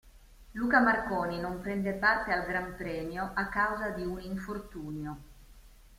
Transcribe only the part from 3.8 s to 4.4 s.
di un